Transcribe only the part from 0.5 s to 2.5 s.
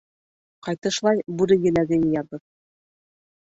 Ҡайтышлай бүре еләге йыябыҙ.